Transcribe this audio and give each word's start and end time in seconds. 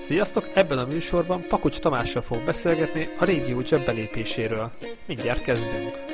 Sziasztok! 0.00 0.48
Ebben 0.54 0.78
a 0.78 0.86
műsorban 0.86 1.44
Pakocs 1.48 1.78
Tamással 1.78 2.22
fog 2.22 2.44
beszélgetni 2.44 3.08
a 3.18 3.24
régió 3.24 3.62
belépéséről. 3.84 4.70
Mindjárt 5.06 5.42
kezdünk! 5.42 6.04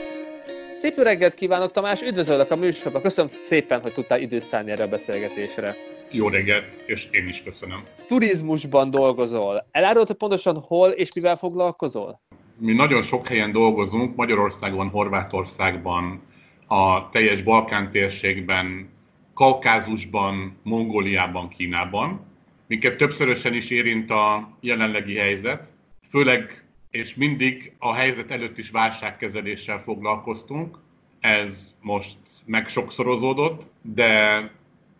Szép 0.76 0.96
reggelt 0.96 1.34
kívánok, 1.34 1.72
Tamás! 1.72 2.02
Üdvözöllek 2.02 2.50
a 2.50 2.56
műsorban! 2.56 3.02
Köszönöm 3.02 3.30
szépen, 3.42 3.80
hogy 3.80 3.92
tudtál 3.92 4.20
időt 4.20 4.46
szállni 4.46 4.70
erre 4.70 4.84
a 4.84 4.88
beszélgetésre. 4.88 5.76
Jó 6.10 6.28
reggelt, 6.28 6.64
és 6.86 7.08
én 7.10 7.28
is 7.28 7.42
köszönöm. 7.42 7.82
Turizmusban 8.08 8.90
dolgozol. 8.90 9.66
Elárulod, 9.70 10.06
hogy 10.06 10.16
pontosan 10.16 10.58
hol 10.58 10.88
és 10.88 11.12
mivel 11.14 11.36
foglalkozol? 11.36 12.20
Mi 12.58 12.72
nagyon 12.72 13.02
sok 13.02 13.26
helyen 13.26 13.52
dolgozunk, 13.52 14.16
Magyarországon, 14.16 14.88
Horvátországban, 14.88 16.22
a 16.66 17.08
teljes 17.08 17.42
Balkán 17.42 17.90
térségben, 17.90 18.88
Kaukázusban, 19.34 20.58
Mongóliában, 20.62 21.48
Kínában. 21.48 22.34
Minket 22.66 22.96
többszörösen 22.96 23.54
is 23.54 23.70
érint 23.70 24.10
a 24.10 24.56
jelenlegi 24.60 25.16
helyzet, 25.16 25.68
főleg 26.08 26.64
és 26.90 27.14
mindig 27.14 27.72
a 27.78 27.94
helyzet 27.94 28.30
előtt 28.30 28.58
is 28.58 28.70
válságkezeléssel 28.70 29.78
foglalkoztunk. 29.78 30.78
Ez 31.20 31.74
most 31.80 32.16
meg 32.44 32.68
sokszorozódott, 32.68 33.66
de 33.82 34.50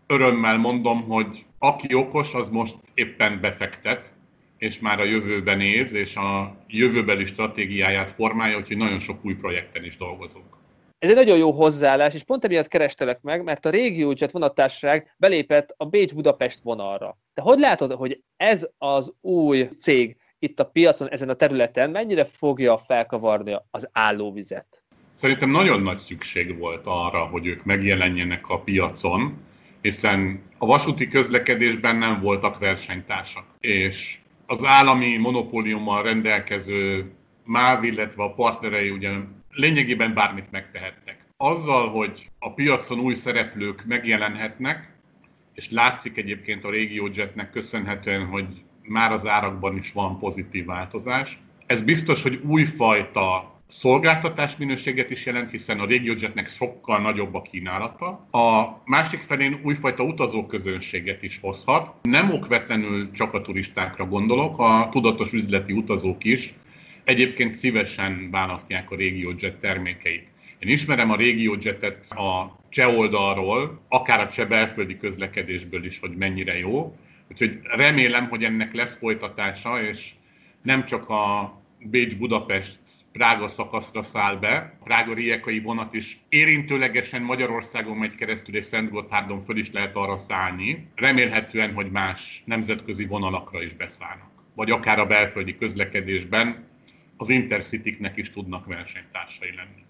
örömmel 0.06 0.56
mondom, 0.56 1.02
hogy 1.02 1.44
aki 1.58 1.94
okos, 1.94 2.34
az 2.34 2.48
most 2.48 2.74
éppen 2.94 3.40
befektet, 3.40 4.12
és 4.58 4.80
már 4.80 5.00
a 5.00 5.04
jövőbe 5.04 5.54
néz, 5.54 5.92
és 5.92 6.16
a 6.16 6.56
jövőbeli 6.68 7.24
stratégiáját 7.24 8.12
formálja, 8.12 8.56
úgyhogy 8.56 8.76
nagyon 8.76 8.98
sok 8.98 9.24
új 9.24 9.34
projekten 9.34 9.84
is 9.84 9.96
dolgozunk. 9.96 10.56
Ez 10.98 11.08
egy 11.08 11.16
nagyon 11.16 11.38
jó 11.38 11.50
hozzáállás, 11.50 12.14
és 12.14 12.22
pont 12.22 12.44
emiatt 12.44 12.68
kerestelek 12.68 13.20
meg, 13.22 13.42
mert 13.42 13.66
a 13.66 13.70
RegioJet 13.70 14.30
vonattársaság 14.30 15.14
belépett 15.16 15.74
a 15.76 15.84
Bécs-Budapest 15.84 16.60
vonalra. 16.62 17.18
Te 17.34 17.42
hogy 17.42 17.58
látod, 17.58 17.92
hogy 17.92 18.22
ez 18.36 18.68
az 18.78 19.12
új 19.20 19.68
cég 19.80 20.16
itt 20.38 20.60
a 20.60 20.64
piacon, 20.64 21.10
ezen 21.10 21.28
a 21.28 21.34
területen 21.34 21.90
mennyire 21.90 22.24
fogja 22.24 22.78
felkavarni 22.78 23.56
az 23.70 23.88
állóvizet? 23.92 24.82
Szerintem 25.14 25.50
nagyon 25.50 25.82
nagy 25.82 25.98
szükség 25.98 26.58
volt 26.58 26.82
arra, 26.84 27.24
hogy 27.24 27.46
ők 27.46 27.64
megjelenjenek 27.64 28.48
a 28.48 28.58
piacon, 28.58 29.38
hiszen 29.80 30.42
a 30.58 30.66
vasúti 30.66 31.08
közlekedésben 31.08 31.96
nem 31.96 32.20
voltak 32.20 32.58
versenytársak, 32.58 33.44
és 33.60 34.18
az 34.46 34.64
állami 34.64 35.16
monopóliummal 35.16 36.02
rendelkező 36.02 37.10
MÁV, 37.44 37.84
illetve 37.84 38.22
a 38.22 38.34
partnerei 38.34 38.90
ugye 38.90 39.10
lényegében 39.56 40.14
bármit 40.14 40.50
megtehettek. 40.50 41.24
Azzal, 41.36 41.88
hogy 41.88 42.30
a 42.38 42.52
piacon 42.52 42.98
új 42.98 43.14
szereplők 43.14 43.84
megjelenhetnek, 43.86 44.94
és 45.54 45.70
látszik 45.70 46.16
egyébként 46.16 46.64
a 46.64 46.70
RegioJetnek 46.70 47.50
köszönhetően, 47.50 48.26
hogy 48.26 48.46
már 48.82 49.12
az 49.12 49.26
árakban 49.26 49.76
is 49.76 49.92
van 49.92 50.18
pozitív 50.18 50.64
változás. 50.64 51.38
Ez 51.66 51.82
biztos, 51.82 52.22
hogy 52.22 52.40
újfajta 52.46 53.54
szolgáltatás 53.66 54.56
minőséget 54.56 55.10
is 55.10 55.26
jelent, 55.26 55.50
hiszen 55.50 55.80
a 55.80 55.86
RegioJetnek 55.86 56.48
sokkal 56.48 57.00
nagyobb 57.00 57.34
a 57.34 57.42
kínálata. 57.42 58.06
A 58.30 58.80
másik 58.84 59.20
felén 59.20 59.60
újfajta 59.62 60.02
utazóközönséget 60.02 61.22
is 61.22 61.38
hozhat. 61.40 61.94
Nem 62.02 62.30
okvetlenül 62.30 63.10
csak 63.10 63.34
a 63.34 63.40
turistákra 63.40 64.06
gondolok, 64.06 64.58
a 64.58 64.88
tudatos 64.90 65.32
üzleti 65.32 65.72
utazók 65.72 66.24
is 66.24 66.54
egyébként 67.06 67.54
szívesen 67.54 68.30
választják 68.30 68.90
a 68.90 68.96
RegioJet 68.96 69.56
termékeit. 69.56 70.28
Én 70.58 70.68
ismerem 70.68 71.10
a 71.10 71.16
RegioJetet 71.16 72.10
a 72.10 72.58
cseh 72.68 72.98
oldalról, 72.98 73.80
akár 73.88 74.20
a 74.20 74.28
cseh 74.28 74.48
belföldi 74.48 74.96
közlekedésből 74.98 75.84
is, 75.84 75.98
hogy 75.98 76.16
mennyire 76.16 76.58
jó. 76.58 76.96
Úgyhogy 77.30 77.58
remélem, 77.62 78.28
hogy 78.28 78.44
ennek 78.44 78.74
lesz 78.74 78.96
folytatása, 78.96 79.82
és 79.82 80.10
nem 80.62 80.84
csak 80.84 81.08
a 81.08 81.54
Bécs-Budapest 81.78 82.78
Prága 83.12 83.48
szakaszra 83.48 84.02
száll 84.02 84.36
be. 84.36 84.76
A 84.80 84.84
Prága 84.84 85.14
Riekai 85.14 85.60
vonat 85.60 85.94
is 85.94 86.18
érintőlegesen 86.28 87.22
Magyarországon 87.22 87.96
megy 87.96 88.14
keresztül, 88.14 88.56
és 88.56 88.66
Szent 88.66 88.90
Gotthárdon 88.90 89.40
föl 89.40 89.56
is 89.56 89.72
lehet 89.72 89.96
arra 89.96 90.18
szállni. 90.18 90.86
Remélhetően, 90.94 91.72
hogy 91.74 91.90
más 91.90 92.42
nemzetközi 92.44 93.06
vonalakra 93.06 93.62
is 93.62 93.74
beszállnak. 93.74 94.30
Vagy 94.54 94.70
akár 94.70 94.98
a 94.98 95.06
belföldi 95.06 95.56
közlekedésben 95.58 96.64
az 97.16 97.28
intercity 97.28 97.98
is 98.14 98.30
tudnak 98.30 98.66
versenytársai 98.66 99.54
lenni. 99.56 99.84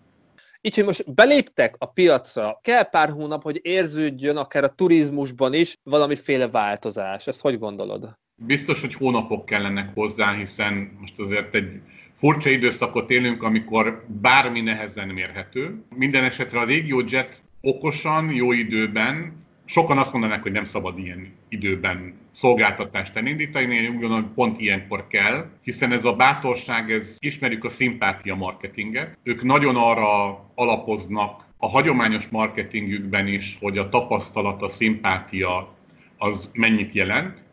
Így, 0.60 0.74
hogy 0.74 0.84
most 0.84 1.14
beléptek 1.14 1.74
a 1.78 1.86
piacra, 1.86 2.58
kell 2.62 2.82
pár 2.82 3.10
hónap, 3.10 3.42
hogy 3.42 3.60
érződjön 3.62 4.36
akár 4.36 4.64
a 4.64 4.74
turizmusban 4.74 5.54
is 5.54 5.76
valamiféle 5.82 6.48
változás. 6.48 7.26
Ezt 7.26 7.40
hogy 7.40 7.58
gondolod? 7.58 8.18
Biztos, 8.34 8.80
hogy 8.80 8.94
hónapok 8.94 9.44
kellenek 9.44 9.94
hozzá, 9.94 10.34
hiszen 10.34 10.96
most 11.00 11.18
azért 11.18 11.54
egy 11.54 11.80
furcsa 12.14 12.50
időszakot 12.50 13.10
élünk, 13.10 13.42
amikor 13.42 14.04
bármi 14.08 14.60
nehezen 14.60 15.08
mérhető. 15.08 15.84
Minden 15.94 16.24
esetre 16.24 16.60
a 16.60 16.64
RegioJet 16.64 17.42
okosan, 17.60 18.32
jó 18.32 18.52
időben 18.52 19.45
sokan 19.66 19.98
azt 19.98 20.12
mondanak, 20.12 20.42
hogy 20.42 20.52
nem 20.52 20.64
szabad 20.64 20.98
ilyen 20.98 21.32
időben 21.48 22.14
szolgáltatást 22.32 23.16
elindítani, 23.16 23.74
én 23.74 23.90
úgy 23.90 24.00
gondolom, 24.00 24.22
hogy 24.22 24.32
pont 24.34 24.60
ilyenkor 24.60 25.06
kell, 25.06 25.50
hiszen 25.62 25.92
ez 25.92 26.04
a 26.04 26.16
bátorság, 26.16 26.92
ez 26.92 27.16
ismerjük 27.18 27.64
a 27.64 27.68
szimpátia 27.68 28.34
marketinget. 28.34 29.18
Ők 29.22 29.42
nagyon 29.42 29.76
arra 29.76 30.44
alapoznak 30.54 31.44
a 31.56 31.68
hagyományos 31.68 32.28
marketingjükben 32.28 33.26
is, 33.26 33.56
hogy 33.60 33.78
a 33.78 33.88
tapasztalat, 33.88 34.62
a 34.62 34.68
szimpátia 34.68 35.74
az 36.18 36.50
mennyit 36.52 36.92
jelent. 36.92 37.44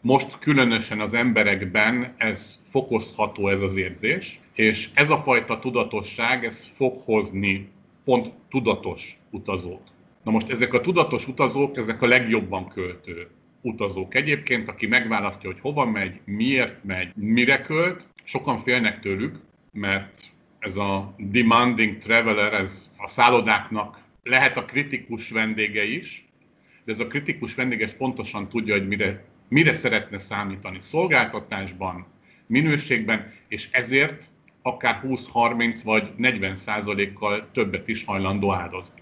Most 0.00 0.38
különösen 0.38 1.00
az 1.00 1.14
emberekben 1.14 2.14
ez 2.16 2.62
fokozható 2.64 3.48
ez 3.48 3.60
az 3.60 3.76
érzés, 3.76 4.40
és 4.54 4.90
ez 4.94 5.10
a 5.10 5.16
fajta 5.16 5.58
tudatosság, 5.58 6.44
ez 6.44 6.64
fog 6.64 6.96
hozni 7.04 7.68
pont 8.04 8.32
tudatos 8.48 9.18
utazót. 9.30 9.92
Na 10.22 10.30
most 10.30 10.50
ezek 10.50 10.74
a 10.74 10.80
tudatos 10.80 11.28
utazók, 11.28 11.76
ezek 11.76 12.02
a 12.02 12.06
legjobban 12.06 12.68
költő 12.68 13.28
utazók. 13.60 14.14
Egyébként, 14.14 14.68
aki 14.68 14.86
megválasztja, 14.86 15.50
hogy 15.50 15.60
hova 15.60 15.84
megy, 15.84 16.20
miért 16.24 16.84
megy, 16.84 17.12
mire 17.14 17.60
költ, 17.60 18.06
sokan 18.24 18.58
félnek 18.58 19.00
tőlük, 19.00 19.40
mert 19.72 20.20
ez 20.58 20.76
a 20.76 21.14
demanding 21.18 21.98
traveler, 21.98 22.54
ez 22.54 22.90
a 22.96 23.08
szállodáknak 23.08 23.98
lehet 24.22 24.56
a 24.56 24.64
kritikus 24.64 25.30
vendége 25.30 25.84
is, 25.84 26.28
de 26.84 26.92
ez 26.92 27.00
a 27.00 27.06
kritikus 27.06 27.54
vendég 27.54 27.82
ez 27.82 27.96
pontosan 27.96 28.48
tudja, 28.48 28.74
hogy 28.74 28.88
mire, 28.88 29.24
mire 29.48 29.72
szeretne 29.72 30.18
számítani 30.18 30.78
szolgáltatásban, 30.80 32.06
minőségben, 32.46 33.32
és 33.48 33.68
ezért 33.72 34.30
akár 34.62 35.00
20-30 35.04 35.80
vagy 35.84 36.10
40 36.16 36.56
százalékkal 36.56 37.48
többet 37.52 37.88
is 37.88 38.04
hajlandó 38.04 38.52
áldozni. 38.52 39.00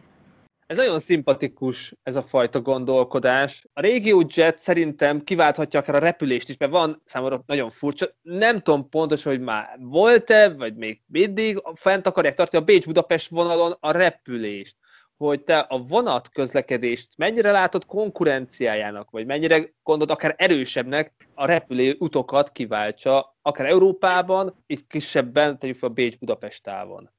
Ez 0.68 0.76
nagyon 0.76 1.00
szimpatikus, 1.00 1.94
ez 2.02 2.16
a 2.16 2.22
fajta 2.22 2.60
gondolkodás. 2.60 3.66
A 3.72 3.80
régió 3.80 4.24
jet 4.28 4.58
szerintem 4.58 5.24
kiválthatja 5.24 5.80
akár 5.80 5.94
a 5.94 5.98
repülést 5.98 6.48
is, 6.48 6.56
mert 6.56 6.72
van 6.72 7.02
számomra 7.04 7.42
nagyon 7.46 7.70
furcsa. 7.70 8.06
Nem 8.22 8.60
tudom 8.62 8.88
pontosan, 8.88 9.32
hogy 9.32 9.40
már 9.40 9.76
volt-e, 9.80 10.48
vagy 10.48 10.74
még 10.74 11.02
mindig 11.06 11.62
fent 11.74 12.06
akarják 12.06 12.34
tartani 12.34 12.62
a 12.62 12.66
Bécs-Budapest 12.66 13.30
vonalon 13.30 13.76
a 13.80 13.90
repülést. 13.90 14.76
Hogy 15.16 15.40
te 15.40 15.58
a 15.58 15.78
vonat 15.78 16.28
közlekedést 16.28 17.08
mennyire 17.16 17.50
látod 17.50 17.86
konkurenciájának, 17.86 19.10
vagy 19.10 19.26
mennyire 19.26 19.72
gondolod 19.82 20.16
akár 20.16 20.34
erősebbnek 20.38 21.14
a 21.34 21.46
repülő 21.46 21.96
utokat 21.98 22.52
kiváltsa, 22.52 23.36
akár 23.42 23.66
Európában, 23.66 24.64
itt 24.66 24.86
kisebben 24.86 25.58
tegyük 25.58 25.78
fel 25.78 25.88
a 25.88 25.92
Bécs-Budapest 25.92 26.62
távon. 26.62 27.10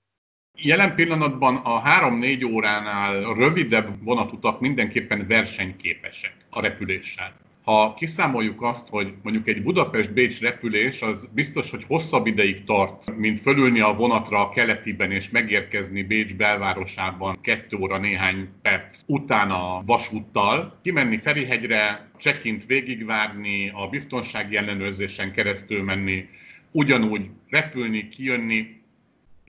Jelen 0.62 0.96
pillanatban 0.96 1.56
a 1.56 1.82
3-4 1.82 2.52
óránál 2.52 3.34
rövidebb 3.34 4.04
vonatutak 4.04 4.60
mindenképpen 4.60 5.28
versenyképesek 5.28 6.34
a 6.50 6.62
repüléssel. 6.62 7.34
Ha 7.64 7.94
kiszámoljuk 7.94 8.62
azt, 8.62 8.88
hogy 8.90 9.14
mondjuk 9.24 9.48
egy 9.48 9.64
Budapest-Bécs 9.64 10.40
repülés, 10.40 11.02
az 11.02 11.28
biztos, 11.34 11.70
hogy 11.70 11.84
hosszabb 11.88 12.28
ideig 12.28 12.64
tart, 12.64 13.16
mint 13.18 13.40
fölülni 13.40 13.80
a 13.80 13.94
vonatra 13.94 14.40
a 14.40 14.50
keletiben 14.50 15.12
és 15.12 15.30
megérkezni 15.30 16.04
Bécs 16.04 16.36
belvárosában 16.36 17.38
kettő 17.42 17.78
óra 17.78 17.98
néhány 17.98 18.50
perc 18.62 19.02
utána 19.06 19.78
a 19.78 19.84
vasúttal, 19.86 20.80
kimenni 20.84 21.18
Ferihegyre, 21.18 22.10
check-int 22.18 22.66
végigvárni, 22.66 23.72
a 23.76 23.88
biztonsági 23.88 24.56
ellenőrzésen 24.56 25.32
keresztül 25.32 25.84
menni, 25.84 26.26
ugyanúgy 26.72 27.30
repülni, 27.50 28.10
kijönni, 28.10 28.79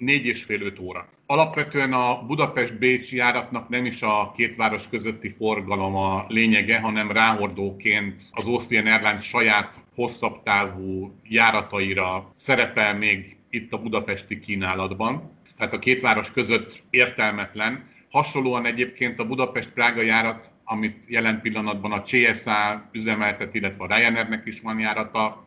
négy 0.01 0.27
és 0.27 0.43
fél 0.43 0.63
öt 0.63 0.79
óra. 0.79 1.09
Alapvetően 1.27 1.93
a 1.93 2.23
Budapest-Bécsi 2.27 3.17
járatnak 3.17 3.69
nem 3.69 3.85
is 3.85 4.03
a 4.03 4.33
két 4.37 4.57
város 4.57 4.89
közötti 4.89 5.29
forgalom 5.29 5.97
a 5.97 6.25
lényege, 6.29 6.79
hanem 6.79 7.13
ráhordóként 7.13 8.23
az 8.31 8.47
Austrian 8.47 8.87
Airlines 8.87 9.25
saját 9.25 9.81
hosszabb 9.95 10.43
távú 10.43 11.15
járataira 11.29 12.33
szerepel 12.37 12.95
még 12.97 13.37
itt 13.51 13.73
a 13.73 13.83
budapesti 13.83 14.41
kínálatban. 14.41 15.39
Tehát 15.57 15.73
a 15.73 15.79
két 15.79 16.01
város 16.01 16.33
között 16.33 16.83
értelmetlen. 16.91 17.89
Hasonlóan 18.11 18.67
egyébként 18.67 19.19
a 19.19 19.27
Budapest-Prága 19.27 20.03
járat 20.03 20.53
amit 20.71 21.05
jelen 21.07 21.41
pillanatban 21.41 21.93
a 21.93 22.03
CSA 22.03 22.89
üzemeltet, 22.93 23.55
illetve 23.55 23.85
a 23.85 23.97
Ryanairnek 23.97 24.47
is 24.47 24.61
van 24.61 24.79
járata. 24.79 25.45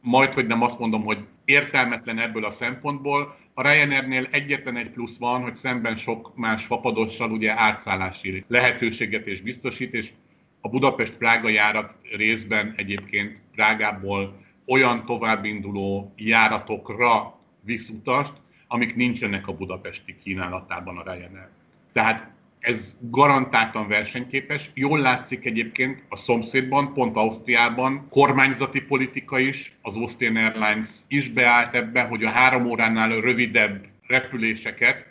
Majd, 0.00 0.32
hogy 0.32 0.46
nem 0.46 0.62
azt 0.62 0.78
mondom, 0.78 1.04
hogy 1.04 1.18
értelmetlen 1.44 2.18
ebből 2.18 2.44
a 2.44 2.50
szempontból, 2.50 3.36
a 3.54 3.62
Ryanairnél 3.62 4.26
egyetlen 4.30 4.76
egy 4.76 4.90
plusz 4.90 5.16
van, 5.16 5.42
hogy 5.42 5.54
szemben 5.54 5.96
sok 5.96 6.36
más 6.36 6.64
fapadossal 6.64 7.30
ugye 7.30 7.60
átszállási 7.60 8.44
lehetőséget 8.48 9.26
és 9.26 9.40
biztosít, 9.40 9.94
és 9.94 10.10
a 10.60 10.68
Budapest-Prága 10.68 11.48
járat 11.48 11.96
részben 12.16 12.74
egyébként 12.76 13.38
Prágából 13.54 14.42
olyan 14.66 15.04
továbbinduló 15.04 16.12
járatokra 16.16 17.38
visz 17.60 17.88
utast, 17.88 18.32
amik 18.68 18.94
nincsenek 18.94 19.48
a 19.48 19.54
budapesti 19.54 20.16
kínálatában 20.22 20.98
a 20.98 21.02
Ryanair. 21.02 21.48
Tehát 21.92 22.33
ez 22.64 22.96
garantáltan 23.00 23.88
versenyképes. 23.88 24.70
Jól 24.74 24.98
látszik 24.98 25.44
egyébként 25.44 26.02
a 26.08 26.16
szomszédban, 26.16 26.92
pont 26.92 27.16
Ausztriában, 27.16 28.06
kormányzati 28.10 28.80
politika 28.80 29.38
is, 29.38 29.72
az 29.82 29.96
Austrian 29.96 30.36
Airlines 30.36 30.88
is 31.08 31.28
beállt 31.28 31.74
ebbe, 31.74 32.02
hogy 32.02 32.24
a 32.24 32.30
három 32.30 32.66
óránál 32.66 33.20
rövidebb 33.20 33.86
repüléseket 34.06 35.06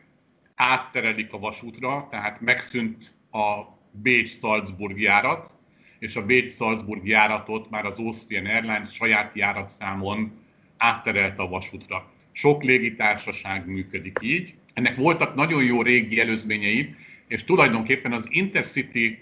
átterelik 0.55 1.33
a 1.33 1.39
vasútra, 1.39 2.07
tehát 2.11 2.41
megszűnt 2.41 3.15
a 3.31 3.61
Bécs-Salzburg 3.91 4.99
járat, 4.99 5.55
és 5.99 6.15
a 6.15 6.25
Bécs-Salzburg 6.25 7.07
járatot 7.07 7.69
már 7.69 7.85
az 7.85 7.97
Austrian 7.97 8.45
Airlines 8.45 8.93
saját 8.93 9.35
járatszámon 9.35 10.31
átterelte 10.77 11.41
a 11.41 11.47
vasútra. 11.47 12.11
Sok 12.31 12.63
légitársaság 12.63 13.67
működik 13.67 14.17
így. 14.21 14.53
Ennek 14.73 14.95
voltak 14.95 15.35
nagyon 15.35 15.63
jó 15.63 15.81
régi 15.81 16.19
előzményei, 16.19 16.95
és 17.33 17.43
tulajdonképpen 17.43 18.11
az 18.11 18.27
Intercity 18.29 19.17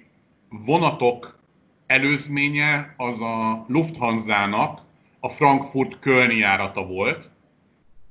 vonatok 0.50 1.40
előzménye 1.86 2.94
az 2.98 3.22
a 3.22 3.66
Lufthansa-nak 3.68 4.82
a 5.20 5.30
Frankfurt-Kölni 5.30 6.36
járata 6.36 6.86
volt, 6.86 7.30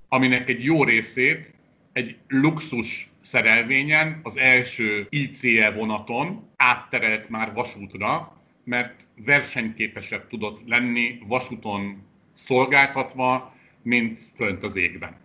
aminek 0.08 0.48
egy 0.48 0.64
jó 0.64 0.84
részét 0.84 1.54
egy 1.92 2.16
luxus 2.28 3.10
szerelvényen, 3.20 4.20
az 4.22 4.36
első 4.36 5.06
ICE 5.10 5.70
vonaton 5.70 6.48
átterelt 6.56 7.28
már 7.28 7.52
vasútra, 7.52 8.36
mert 8.64 9.06
versenyképesebb 9.24 10.28
tudott 10.28 10.60
lenni 10.66 11.18
vasúton 11.26 12.02
szolgáltatva, 12.32 13.54
mint 13.82 14.20
fönt 14.34 14.64
az 14.64 14.76
égben. 14.76 15.16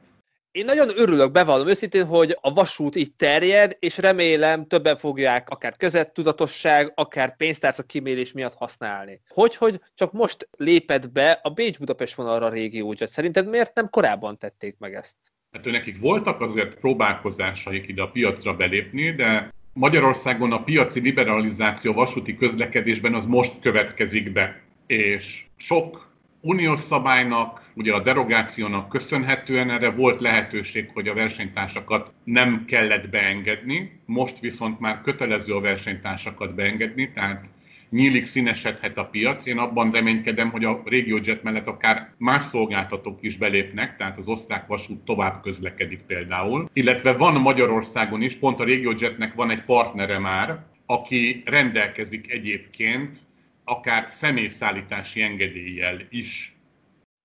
Én 0.55 0.65
nagyon 0.65 0.89
örülök, 0.95 1.31
bevallom 1.31 1.67
őszintén, 1.67 2.05
hogy 2.05 2.37
a 2.41 2.53
vasút 2.53 2.95
így 2.95 3.13
terjed, 3.13 3.77
és 3.79 3.97
remélem 3.97 4.67
többen 4.67 4.97
fogják 4.97 5.49
akár 5.49 5.75
között-tudatosság, 5.77 6.91
akár 6.95 7.35
pénztárca 7.35 7.83
kimérés 7.83 8.31
miatt 8.31 8.53
használni. 8.53 9.21
Hogy, 9.27 9.55
hogy 9.55 9.79
csak 9.95 10.11
most 10.11 10.49
lépett 10.57 11.11
be 11.11 11.39
a 11.43 11.49
Bécs-Budapest 11.49 12.15
vonalra 12.15 12.45
a 12.45 12.49
régiójet. 12.49 13.09
Szerinted 13.09 13.47
miért 13.47 13.73
nem 13.73 13.89
korábban 13.89 14.37
tették 14.37 14.75
meg 14.79 14.93
ezt? 14.93 15.15
Hát 15.51 15.65
nekik 15.65 15.99
voltak 15.99 16.41
azért 16.41 16.79
próbálkozásaik 16.79 17.87
ide 17.87 18.01
a 18.01 18.09
piacra 18.09 18.55
belépni, 18.55 19.11
de 19.11 19.53
Magyarországon 19.73 20.51
a 20.51 20.63
piaci 20.63 20.99
liberalizáció 20.99 21.93
vasúti 21.93 22.37
közlekedésben 22.37 23.13
az 23.13 23.25
most 23.25 23.59
következik 23.61 24.31
be, 24.31 24.61
és 24.87 25.45
sok 25.57 26.13
uniós 26.45 26.79
szabálynak, 26.79 27.61
ugye 27.73 27.93
a 27.93 27.99
derogációnak 27.99 28.89
köszönhetően 28.89 29.69
erre 29.69 29.89
volt 29.89 30.21
lehetőség, 30.21 30.89
hogy 30.93 31.07
a 31.07 31.13
versenytársakat 31.13 32.11
nem 32.23 32.65
kellett 32.67 33.09
beengedni, 33.09 33.99
most 34.05 34.39
viszont 34.39 34.79
már 34.79 35.01
kötelező 35.01 35.53
a 35.53 35.59
versenytársakat 35.59 36.55
beengedni, 36.55 37.11
tehát 37.13 37.45
nyílik, 37.89 38.25
színesedhet 38.25 38.97
a 38.97 39.05
piac. 39.05 39.45
Én 39.45 39.57
abban 39.57 39.91
reménykedem, 39.91 40.49
hogy 40.51 40.63
a 40.63 40.81
RegioJet 40.85 41.43
mellett 41.43 41.67
akár 41.67 42.13
más 42.17 42.43
szolgáltatók 42.43 43.17
is 43.21 43.37
belépnek, 43.37 43.97
tehát 43.97 44.17
az 44.17 44.27
osztrák 44.27 44.67
vasút 44.67 44.99
tovább 45.05 45.41
közlekedik 45.41 45.99
például. 45.99 46.69
Illetve 46.73 47.13
van 47.13 47.41
Magyarországon 47.41 48.21
is, 48.21 48.35
pont 48.35 48.59
a 48.59 48.65
RegioJetnek 48.65 49.33
van 49.33 49.49
egy 49.49 49.63
partnere 49.63 50.19
már, 50.19 50.59
aki 50.85 51.41
rendelkezik 51.45 52.31
egyébként 52.31 53.17
akár 53.65 54.05
személyszállítási 54.09 55.21
engedéllyel 55.21 56.01
is. 56.09 56.55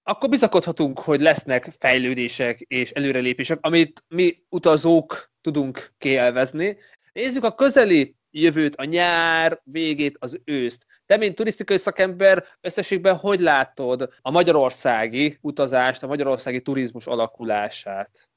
Akkor 0.03 0.29
bizakodhatunk, 0.29 0.99
hogy 0.99 1.21
lesznek 1.21 1.71
fejlődések 1.79 2.61
és 2.61 2.91
előrelépések, 2.91 3.59
amit 3.61 4.05
mi 4.09 4.43
utazók 4.49 5.31
tudunk 5.41 5.93
kielvezni. 5.99 6.77
Nézzük 7.13 7.45
a 7.45 7.55
közeli 7.55 8.15
jövőt, 8.31 8.77
a 8.77 8.85
nyár 8.85 9.61
végét, 9.65 10.17
az 10.19 10.41
őszt. 10.45 10.87
Te, 11.07 11.17
mint 11.17 11.35
turisztikai 11.35 11.79
szakember, 11.79 12.45
összességben 12.61 13.17
hogy 13.17 13.41
látod 13.41 14.09
a 14.23 14.31
magyarországi 14.31 15.39
utazást, 15.41 16.03
a 16.03 16.07
magyarországi 16.07 16.61
turizmus 16.61 17.07
alakulását? 17.07 18.29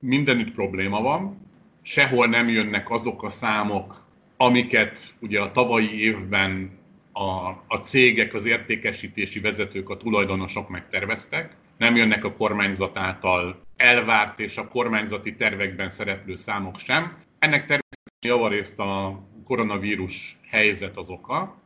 Mindenütt 0.00 0.54
probléma 0.54 1.02
van. 1.02 1.46
Sehol 1.82 2.26
nem 2.26 2.48
jönnek 2.48 2.90
azok 2.90 3.22
a 3.22 3.30
számok, 3.30 4.04
amiket 4.36 5.14
ugye 5.20 5.40
a 5.40 5.52
tavalyi 5.52 6.02
évben 6.02 6.78
a, 7.18 7.62
a 7.66 7.76
cégek, 7.76 8.34
az 8.34 8.44
értékesítési 8.44 9.40
vezetők, 9.40 9.88
a 9.88 9.96
tulajdonosok 9.96 10.68
megterveztek, 10.68 11.56
nem 11.78 11.96
jönnek 11.96 12.24
a 12.24 12.32
kormányzat 12.32 12.98
által 12.98 13.60
elvárt 13.76 14.40
és 14.40 14.56
a 14.56 14.68
kormányzati 14.68 15.34
tervekben 15.34 15.90
szereplő 15.90 16.36
számok 16.36 16.78
sem. 16.78 17.02
Ennek 17.38 17.66
természetesen 17.66 18.26
javarészt 18.26 18.78
a 18.78 19.22
koronavírus 19.44 20.36
helyzet 20.48 20.96
az 20.96 21.08
oka, 21.08 21.56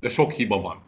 de 0.00 0.08
sok 0.08 0.32
hiba 0.32 0.60
van. 0.60 0.82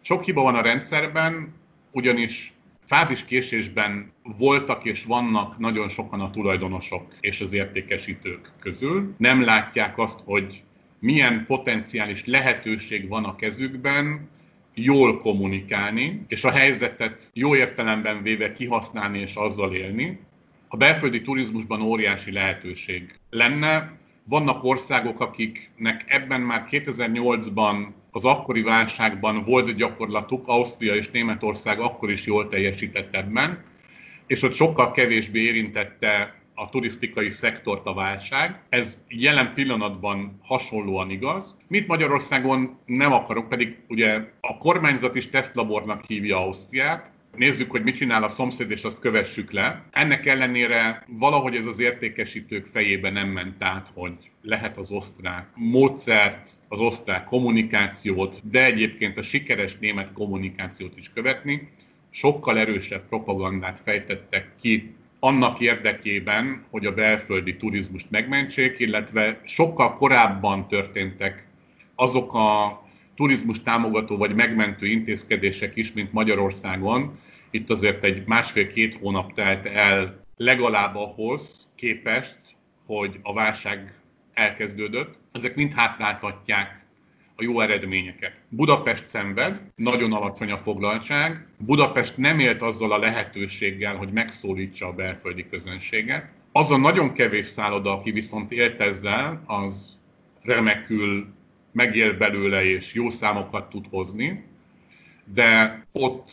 Sok 0.00 0.24
hiba 0.24 0.42
van 0.42 0.54
a 0.54 0.62
rendszerben, 0.62 1.54
ugyanis 1.90 2.52
fáziskésésben 2.86 4.12
voltak 4.22 4.84
és 4.84 5.04
vannak 5.04 5.58
nagyon 5.58 5.88
sokan 5.88 6.20
a 6.20 6.30
tulajdonosok 6.30 7.14
és 7.20 7.40
az 7.40 7.52
értékesítők 7.52 8.52
közül. 8.58 9.14
Nem 9.16 9.44
látják 9.44 9.98
azt, 9.98 10.20
hogy 10.24 10.62
milyen 11.00 11.44
potenciális 11.46 12.26
lehetőség 12.26 13.08
van 13.08 13.24
a 13.24 13.36
kezükben 13.36 14.28
jól 14.74 15.18
kommunikálni, 15.18 16.24
és 16.28 16.44
a 16.44 16.50
helyzetet 16.50 17.30
jó 17.32 17.56
értelemben 17.56 18.22
véve 18.22 18.52
kihasználni 18.52 19.18
és 19.18 19.34
azzal 19.34 19.74
élni. 19.74 20.18
A 20.68 20.76
belföldi 20.76 21.22
turizmusban 21.22 21.82
óriási 21.82 22.32
lehetőség 22.32 23.14
lenne. 23.30 23.96
Vannak 24.24 24.64
országok, 24.64 25.20
akiknek 25.20 26.04
ebben 26.06 26.40
már 26.40 26.68
2008-ban 26.70 27.86
az 28.10 28.24
akkori 28.24 28.62
válságban 28.62 29.42
volt 29.42 29.74
gyakorlatuk, 29.74 30.46
Ausztria 30.46 30.94
és 30.94 31.10
Németország 31.10 31.80
akkor 31.80 32.10
is 32.10 32.26
jól 32.26 32.46
teljesített 32.48 33.14
ebben, 33.14 33.64
és 34.26 34.42
ott 34.42 34.54
sokkal 34.54 34.90
kevésbé 34.90 35.40
érintette 35.40 36.37
a 36.58 36.68
turisztikai 36.70 37.30
szektort 37.30 37.86
a 37.86 37.94
válság. 37.94 38.62
Ez 38.68 38.98
jelen 39.08 39.54
pillanatban 39.54 40.38
hasonlóan 40.42 41.10
igaz. 41.10 41.56
Mit 41.68 41.86
Magyarországon 41.86 42.78
nem 42.86 43.12
akarok, 43.12 43.48
pedig 43.48 43.76
ugye 43.88 44.20
a 44.40 44.58
kormányzat 44.58 45.14
is 45.14 45.28
tesztlabornak 45.28 46.04
hívja 46.06 46.36
Ausztriát, 46.36 47.10
Nézzük, 47.36 47.70
hogy 47.70 47.82
mit 47.82 47.96
csinál 47.96 48.22
a 48.22 48.28
szomszéd, 48.28 48.70
és 48.70 48.82
azt 48.82 48.98
kövessük 48.98 49.52
le. 49.52 49.84
Ennek 49.90 50.26
ellenére 50.26 51.04
valahogy 51.08 51.56
ez 51.56 51.66
az 51.66 51.78
értékesítők 51.78 52.66
fejébe 52.66 53.10
nem 53.10 53.28
ment 53.28 53.64
át, 53.64 53.90
hogy 53.94 54.30
lehet 54.42 54.76
az 54.76 54.90
osztrák 54.90 55.48
módszert, 55.54 56.50
az 56.68 56.80
osztrák 56.80 57.24
kommunikációt, 57.24 58.40
de 58.50 58.64
egyébként 58.64 59.16
a 59.16 59.22
sikeres 59.22 59.78
német 59.78 60.12
kommunikációt 60.12 60.96
is 60.96 61.12
követni. 61.12 61.68
Sokkal 62.10 62.58
erősebb 62.58 63.08
propagandát 63.08 63.80
fejtettek 63.80 64.50
ki 64.60 64.94
annak 65.20 65.60
érdekében, 65.60 66.64
hogy 66.70 66.86
a 66.86 66.94
belföldi 66.94 67.56
turizmust 67.56 68.10
megmentsék, 68.10 68.78
illetve 68.78 69.40
sokkal 69.44 69.92
korábban 69.92 70.68
történtek 70.68 71.46
azok 71.94 72.34
a 72.34 72.82
turizmus 73.16 73.62
támogató 73.62 74.16
vagy 74.16 74.34
megmentő 74.34 74.86
intézkedések 74.86 75.76
is, 75.76 75.92
mint 75.92 76.12
Magyarországon. 76.12 77.18
Itt 77.50 77.70
azért 77.70 78.04
egy 78.04 78.26
másfél-két 78.26 78.98
hónap 79.00 79.32
telt 79.32 79.66
el 79.66 80.24
legalább 80.36 80.96
ahhoz 80.96 81.68
képest, 81.74 82.38
hogy 82.86 83.18
a 83.22 83.32
válság 83.32 83.94
elkezdődött. 84.34 85.18
Ezek 85.32 85.54
mind 85.54 85.72
hátráltatják 85.72 86.84
a 87.40 87.44
jó 87.44 87.60
eredményeket. 87.60 88.32
Budapest 88.48 89.06
szenved, 89.06 89.60
nagyon 89.76 90.12
alacsony 90.12 90.50
a 90.50 90.58
foglaltság. 90.58 91.46
Budapest 91.58 92.16
nem 92.16 92.38
élt 92.38 92.62
azzal 92.62 92.92
a 92.92 92.98
lehetőséggel, 92.98 93.96
hogy 93.96 94.12
megszólítsa 94.12 94.86
a 94.86 94.92
belföldi 94.92 95.48
közönséget. 95.50 96.28
Az 96.52 96.70
a 96.70 96.76
nagyon 96.76 97.12
kevés 97.12 97.46
szálloda, 97.46 97.92
aki 97.92 98.10
viszont 98.10 98.52
élt 98.52 98.80
ezzel, 98.80 99.42
az 99.46 99.96
remekül 100.42 101.26
megél 101.72 102.16
belőle 102.16 102.64
és 102.64 102.94
jó 102.94 103.10
számokat 103.10 103.68
tud 103.70 103.84
hozni, 103.90 104.44
de 105.24 105.82
ott 105.92 106.30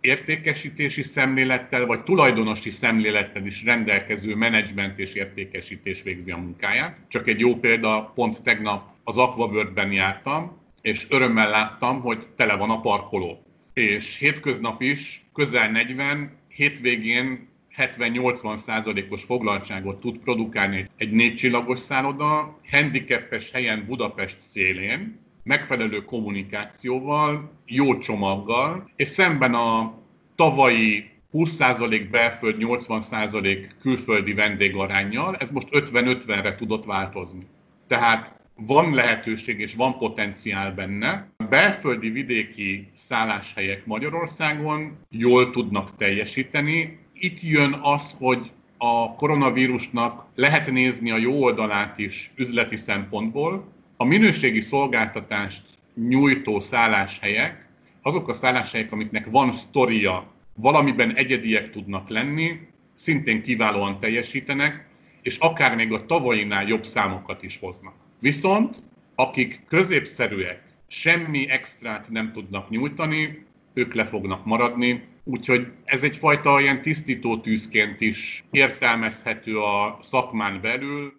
értékesítési 0.00 1.02
szemlélettel, 1.02 1.86
vagy 1.86 2.02
tulajdonosi 2.02 2.70
szemlélettel 2.70 3.46
is 3.46 3.64
rendelkező 3.64 4.34
menedzsment 4.34 4.98
és 4.98 5.14
értékesítés 5.14 6.02
végzi 6.02 6.30
a 6.30 6.36
munkáját. 6.36 6.98
Csak 7.08 7.28
egy 7.28 7.40
jó 7.40 7.56
példa, 7.56 8.12
pont 8.14 8.42
tegnap 8.42 8.90
az 9.04 9.16
Aquaworld-ben 9.16 9.92
jártam, 9.92 10.56
és 10.80 11.06
örömmel 11.10 11.50
láttam, 11.50 12.00
hogy 12.00 12.26
tele 12.36 12.54
van 12.54 12.70
a 12.70 12.80
parkoló. 12.80 13.42
És 13.72 14.18
hétköznap 14.18 14.82
is 14.82 15.24
közel 15.34 15.70
40, 15.70 16.36
hétvégén 16.48 17.48
70-80 17.76 18.56
százalékos 18.56 19.22
foglaltságot 19.22 20.00
tud 20.00 20.18
produkálni 20.18 20.90
egy 20.96 21.10
négy 21.10 21.34
csillagos 21.34 21.78
szálloda, 21.78 22.58
handicapes 22.70 23.50
helyen 23.50 23.84
Budapest 23.86 24.40
szélén, 24.40 25.18
megfelelő 25.48 26.04
kommunikációval, 26.04 27.50
jó 27.66 27.98
csomaggal, 27.98 28.90
és 28.96 29.08
szemben 29.08 29.54
a 29.54 29.94
tavalyi 30.36 31.10
20% 31.32 32.08
belföld, 32.10 32.56
80% 32.58 33.70
külföldi 33.80 34.32
vendégarányjal, 34.32 35.36
ez 35.36 35.50
most 35.50 35.68
50-50-re 35.72 36.54
tudott 36.54 36.84
változni. 36.84 37.46
Tehát 37.86 38.40
van 38.54 38.94
lehetőség 38.94 39.60
és 39.60 39.74
van 39.74 39.98
potenciál 39.98 40.72
benne. 40.72 41.28
A 41.36 41.44
belföldi 41.44 42.10
vidéki 42.10 42.90
szálláshelyek 42.94 43.86
Magyarországon 43.86 44.96
jól 45.10 45.50
tudnak 45.50 45.96
teljesíteni. 45.96 46.98
Itt 47.12 47.40
jön 47.40 47.78
az, 47.82 48.16
hogy 48.18 48.50
a 48.78 49.14
koronavírusnak 49.14 50.24
lehet 50.34 50.70
nézni 50.70 51.10
a 51.10 51.16
jó 51.16 51.42
oldalát 51.42 51.98
is 51.98 52.30
üzleti 52.36 52.76
szempontból. 52.76 53.76
A 54.00 54.04
minőségi 54.04 54.60
szolgáltatást 54.60 55.62
nyújtó 55.94 56.60
szálláshelyek, 56.60 57.68
azok 58.02 58.28
a 58.28 58.32
szálláshelyek, 58.32 58.92
amiknek 58.92 59.26
van 59.30 59.52
sztoria, 59.52 60.32
valamiben 60.54 61.14
egyediek 61.14 61.70
tudnak 61.70 62.08
lenni, 62.08 62.60
szintén 62.94 63.42
kiválóan 63.42 63.98
teljesítenek, 63.98 64.88
és 65.22 65.38
akár 65.38 65.74
még 65.74 65.92
a 65.92 66.06
tavainál 66.06 66.66
jobb 66.66 66.84
számokat 66.86 67.42
is 67.42 67.58
hoznak. 67.58 67.94
Viszont 68.18 68.76
akik 69.14 69.64
középszerűek, 69.68 70.62
semmi 70.86 71.50
extrát 71.50 72.08
nem 72.08 72.32
tudnak 72.32 72.70
nyújtani, 72.70 73.46
ők 73.74 73.94
le 73.94 74.04
fognak 74.04 74.44
maradni, 74.44 75.08
úgyhogy 75.24 75.66
ez 75.84 76.02
egyfajta 76.02 76.60
ilyen 76.60 76.82
tisztító 76.82 77.38
tűzként 77.38 78.00
is 78.00 78.44
értelmezhető 78.50 79.58
a 79.58 79.98
szakmán 80.00 80.60
belül. 80.60 81.12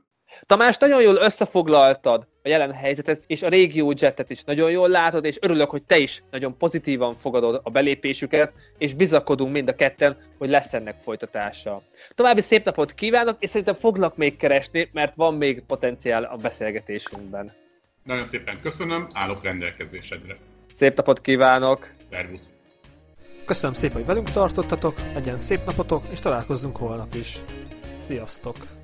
Tamás, 0.46 0.78
nagyon 0.78 1.02
jól 1.02 1.16
összefoglaltad 1.16 2.28
jelen 2.50 2.74
helyzetet, 2.74 3.24
és 3.28 3.42
a 3.42 3.50
régió 3.50 3.94
jetet 3.98 4.30
is 4.30 4.44
nagyon 4.44 4.72
jól 4.72 4.90
látod, 4.90 5.26
és 5.26 5.38
örülök, 5.42 5.70
hogy 5.70 5.84
te 5.84 5.98
is 5.98 6.24
nagyon 6.32 6.58
pozitívan 6.58 7.16
fogadod 7.16 7.62
a 7.64 7.70
belépésüket, 7.70 8.52
és 8.78 8.94
bizakodunk 8.94 9.52
mind 9.52 9.68
a 9.68 9.76
ketten, 9.76 10.18
hogy 10.38 10.50
lesz 10.50 10.74
ennek 10.74 10.96
folytatása. 11.04 11.82
További 12.16 12.42
szép 12.42 12.66
napot 12.66 12.94
kívánok, 12.94 13.36
és 13.40 13.50
szerintem 13.50 13.76
foglak 13.76 14.18
még 14.18 14.38
keresni, 14.38 14.90
mert 14.92 15.16
van 15.16 15.34
még 15.34 15.64
potenciál 15.68 16.24
a 16.24 16.36
beszélgetésünkben. 16.36 17.52
Nagyon 18.04 18.26
szépen 18.26 18.60
köszönöm, 18.62 19.08
állok 19.14 19.44
rendelkezésedre. 19.44 20.38
Szép 20.74 20.96
napot 20.96 21.22
kívánok! 21.22 21.94
Szervusz! 22.12 22.50
Köszönöm 23.46 23.74
szépen, 23.74 23.96
hogy 23.96 24.06
velünk 24.06 24.32
tartottatok, 24.32 25.00
legyen 25.14 25.38
szép 25.38 25.66
napotok, 25.66 26.04
és 26.12 26.20
találkozzunk 26.20 26.78
holnap 26.78 27.14
is. 27.16 27.40
Sziasztok! 27.98 28.79